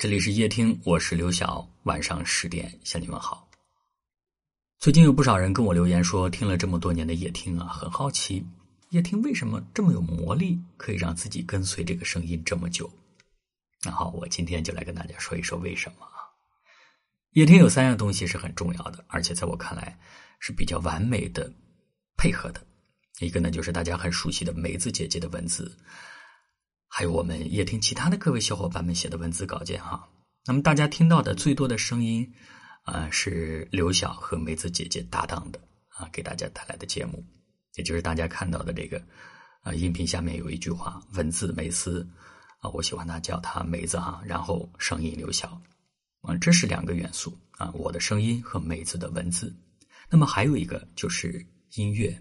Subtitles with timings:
[0.00, 1.68] 这里是夜听，我是刘晓。
[1.82, 3.46] 晚上十点向你们好。
[4.78, 8.42] 最近有不少人跟我留言说，听了这么多年的夜听啊，很好奇
[8.88, 12.90] 夜听为什么这么有魔力，可以让自己跟随这个声音这么久。
[13.82, 16.16] 那好，我今天就来跟大家说一说为什么啊。
[17.32, 19.94] 夜听有三样东西是很重要的，而且在我看来
[20.38, 21.52] 是比较完美的
[22.16, 22.66] 配合的。
[23.18, 25.70] 一个呢，就是大家很熟悉的梅子姐姐的文字。
[26.92, 30.08] 还有我们夜听其他的各位小伙伴们写的文字稿件哈，
[30.44, 32.28] 那么大家听到的最多的声音，
[32.82, 37.24] 啊是刘晓和梅子姐姐搭档的啊，给大家带来的节目，
[37.76, 39.00] 也就是大家看到的这个
[39.62, 42.06] 啊音频下面有一句话，文字梅斯
[42.58, 45.62] 啊，我喜欢他叫他梅子哈，然后声音刘晓，
[46.22, 49.54] 啊这是两个元素啊，我的声音和梅子的文字，
[50.10, 52.20] 那么还有一个就是音乐，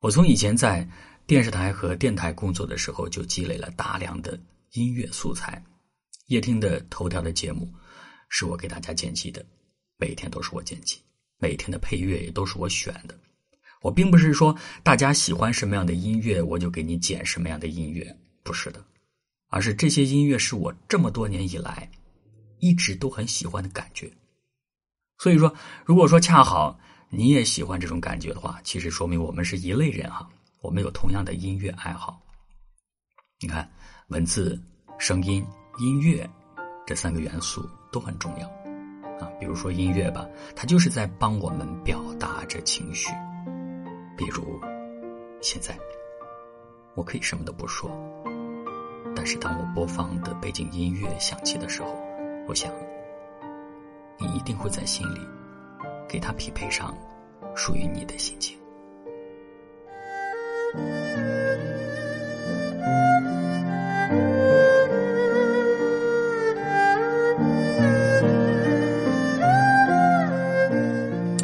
[0.00, 0.88] 我从以前在。
[1.30, 4.36] 电视台和电台工作的时候，就积累了大量的
[4.72, 5.64] 音乐素材。
[6.26, 7.72] 夜听的头条的节目
[8.28, 9.46] 是我给大家剪辑的，
[9.96, 10.98] 每天都是我剪辑，
[11.38, 13.16] 每天的配乐也都是我选的。
[13.80, 18.84] 我并不是说大家喜欢什么样的音乐，我就给你剪什么样的音乐，不是的，
[19.50, 21.88] 而是这些音乐是我这么多年以来
[22.58, 24.10] 一直都很喜欢的感觉。
[25.16, 26.76] 所以说，如果说恰好
[27.08, 30.28] 你也喜欢这种感觉的话，其实说明我们是一类人哈。
[30.62, 32.20] 我们有同样的音乐爱好，
[33.40, 33.66] 你看，
[34.08, 34.60] 文字、
[34.98, 35.42] 声音、
[35.78, 36.28] 音乐
[36.86, 38.46] 这三个元素都很重要
[39.18, 39.30] 啊。
[39.40, 43.10] 比如说音乐吧，它就是在帮我们表达着情绪。
[44.18, 44.60] 比如
[45.40, 45.74] 现在，
[46.94, 47.90] 我可以什么都不说，
[49.16, 51.88] 但是当我播放的背景音乐响起的时候，
[52.46, 52.70] 我想
[54.18, 55.20] 你一定会在心里
[56.06, 56.94] 给它匹配上
[57.56, 58.59] 属于你的心情。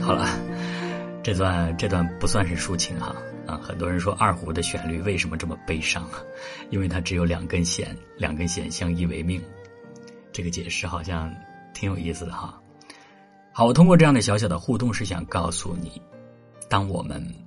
[0.01, 0.29] 好了，
[1.25, 3.59] 这段这段不算是抒情哈啊！
[3.61, 6.23] 很多人说二胡的旋律为什么这么悲伤啊？
[6.71, 9.43] 因为它只有两根弦，两根弦相依为命。
[10.33, 11.35] 这个解释好像
[11.75, 12.61] 挺有意思的哈。
[13.53, 16.01] 好，我通过这样的小小的互动是想告诉你，
[16.69, 17.46] 当我们。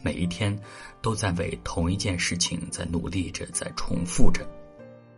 [0.00, 0.56] 每一天
[1.02, 4.48] 都在为同一件事情在努力着，在重复着，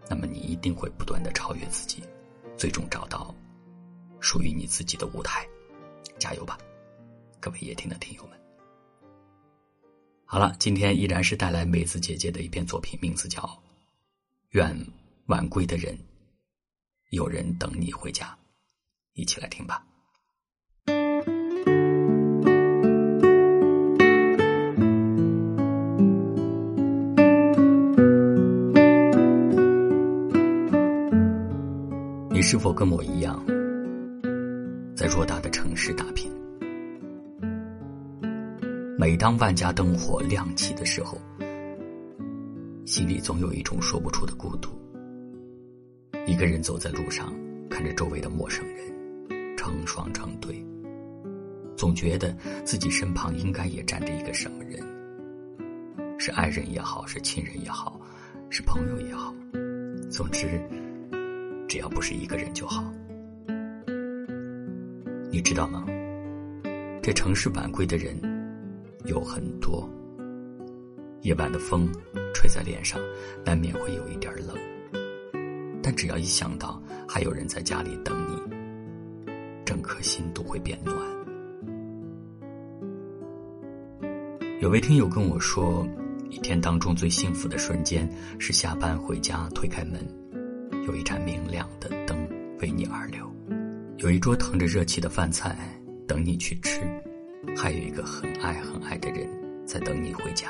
[0.09, 2.03] 那么你一定会不断的超越自己，
[2.57, 3.35] 最终找到
[4.21, 5.47] 属于你自己的舞台。
[6.19, 6.59] 加油吧，
[7.41, 8.39] 各位夜听的听友们！
[10.25, 13.43] 好了，今天依然是带来梅子姐姐的一篇作品，名字叫
[14.51, 14.75] 《愿
[15.27, 15.99] 晚归的人
[17.11, 18.27] 有人等你回家》，
[19.15, 19.87] 一起来听吧。
[32.41, 33.39] 你是否跟我一样，
[34.97, 36.33] 在偌大的城市打拼？
[38.99, 41.19] 每当万家灯火亮起的时候，
[42.87, 44.71] 心里总有一种说不出的孤独。
[46.27, 47.31] 一个人走在路上，
[47.69, 50.65] 看着周围的陌生人成双成对，
[51.77, 52.34] 总觉得
[52.65, 54.83] 自己身旁应该也站着一个什么人，
[56.19, 58.01] 是爱人也好，是亲人也好，
[58.49, 59.31] 是朋友也好，
[60.11, 60.49] 总之。
[61.71, 62.83] 只要不是一个人就好，
[65.31, 65.87] 你知道吗？
[67.01, 68.21] 这城市晚归的人
[69.05, 69.89] 有很多。
[71.21, 71.89] 夜晚的风
[72.35, 73.01] 吹在脸上，
[73.45, 74.57] 难免会有一点冷。
[75.81, 79.33] 但只要一想到还有人在家里等你，
[79.65, 80.99] 整颗心都会变暖。
[84.61, 85.87] 有位听友跟我说，
[86.31, 88.11] 一天当中最幸福的瞬间
[88.41, 90.05] 是下班回家推开门。
[90.87, 92.17] 有一盏明亮的灯
[92.61, 93.31] 为你而留，
[93.99, 95.57] 有一桌腾着热气的饭菜
[96.07, 96.81] 等你去吃，
[97.57, 99.29] 还有一个很爱很爱的人
[99.67, 100.49] 在等你回家。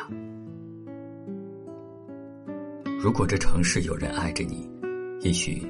[3.03, 4.71] 如果这城市有人爱着你，
[5.21, 5.63] 也许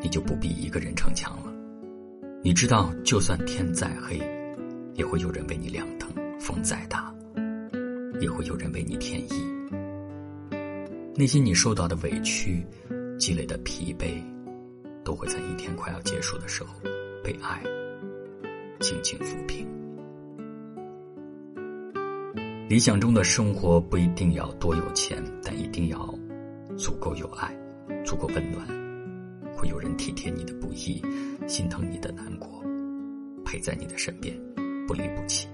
[0.00, 1.52] 你就不必一个人逞强了。
[2.42, 4.20] 你知道，就算天再黑，
[4.94, 7.12] 也会有人为你亮灯；风再大，
[8.20, 9.44] 也会有人为你添衣。
[11.16, 12.64] 那些你受到的委屈。
[13.18, 14.22] 积累的疲惫，
[15.04, 16.74] 都会在一天快要结束的时候，
[17.22, 17.62] 被爱
[18.80, 19.66] 轻轻抚平。
[22.68, 26.12] 理想中的生活不一定要多有钱，但一定要
[26.76, 27.54] 足够有爱，
[28.04, 28.66] 足够温暖。
[29.54, 31.00] 会有人体贴你的不易，
[31.46, 32.62] 心疼你的难过，
[33.44, 34.34] 陪在你的身边，
[34.86, 35.46] 不离不弃。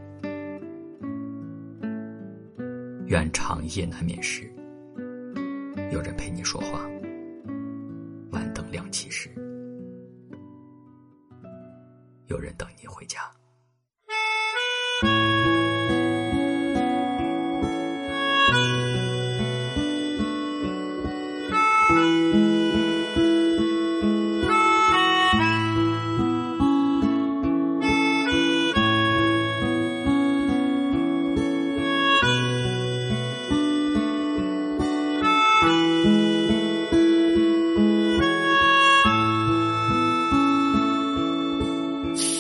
[3.07, 4.51] 愿长夜难眠时，
[5.93, 6.81] 有人陪你说话。
[8.71, 9.29] 两起时
[12.27, 13.40] 有人等你回家。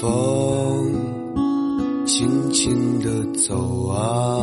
[0.00, 0.94] 风
[2.06, 4.42] 轻轻地走啊，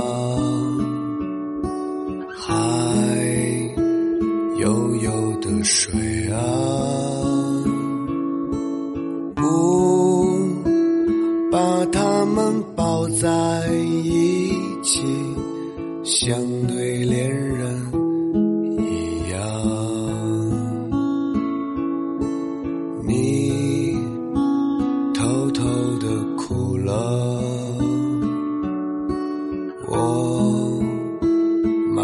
[2.38, 2.54] 海
[4.60, 5.10] 悠悠
[5.42, 6.38] 的水啊，
[9.36, 10.38] 不
[11.52, 14.52] 把它们抱在一
[14.84, 15.02] 起，
[16.04, 17.04] 相对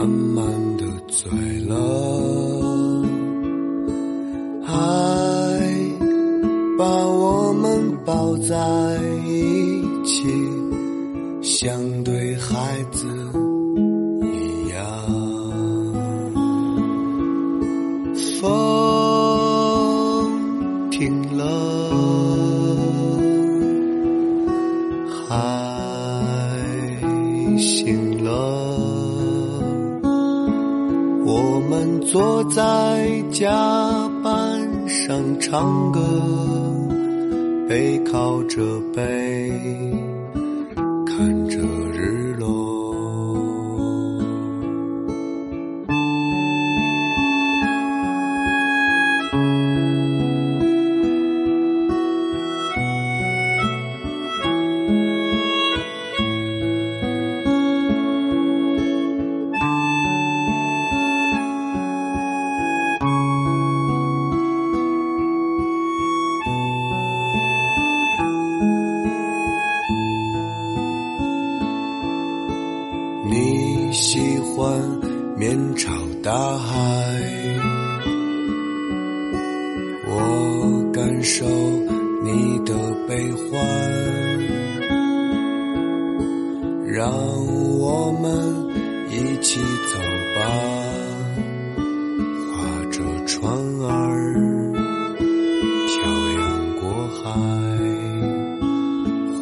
[0.04, 0.46] 慢慢
[0.76, 1.30] 的醉
[1.62, 1.76] 了，
[4.66, 4.74] 爱
[6.78, 10.28] 把我们抱在一起，
[33.44, 33.50] 下
[34.24, 36.00] 班上唱歌，
[37.68, 38.62] 背靠着
[38.96, 39.52] 背，
[41.06, 41.60] 看着
[74.56, 74.80] 欢
[75.36, 75.92] 面朝
[76.22, 76.76] 大海，
[80.06, 81.44] 我感受
[82.22, 82.76] 你的
[83.08, 83.50] 悲欢，
[86.86, 87.12] 让
[87.80, 88.32] 我们
[89.10, 89.98] 一起走
[90.36, 90.40] 吧，
[92.46, 92.54] 划
[92.92, 93.52] 着船
[93.82, 93.92] 儿
[95.88, 95.94] 漂
[96.38, 96.42] 洋
[96.80, 96.84] 过
[97.24, 97.26] 海，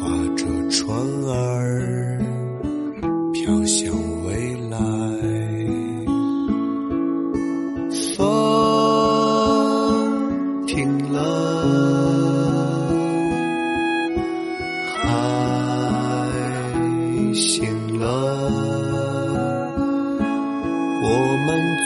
[0.36, 0.80] 着船
[1.28, 1.36] 儿。
[3.34, 3.92] 飘向
[4.24, 4.51] 未来，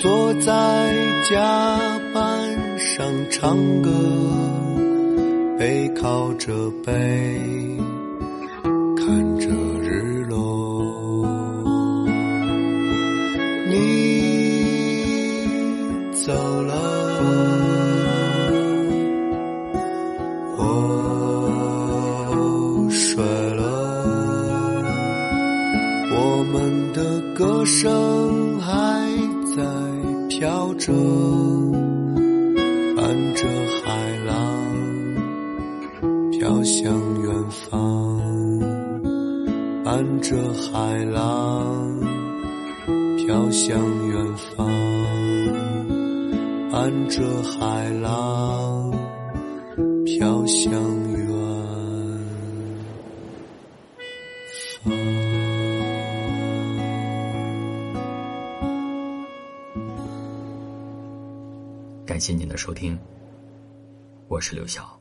[0.02, 0.94] 坐在
[1.28, 2.22] 甲板
[2.78, 3.90] 上唱歌，
[5.58, 6.92] 背靠着背，
[8.96, 9.48] 看着
[9.82, 11.26] 日落。
[13.68, 13.74] 你
[16.12, 16.32] 走
[16.62, 16.74] 了，
[20.58, 20.62] 我
[22.90, 23.64] 睡了，
[26.12, 29.05] 我们的歌声还
[30.86, 30.92] 着，
[32.96, 33.48] 伴着
[33.82, 34.30] 海浪
[36.30, 38.20] 飘向远方，
[39.82, 41.96] 伴着海浪。
[43.16, 43.76] 飘向
[44.06, 44.68] 远方，
[46.70, 48.92] 伴着海浪，
[50.04, 50.72] 飘向
[62.16, 62.98] 感谢您的收听，
[64.26, 64.98] 我是刘晓。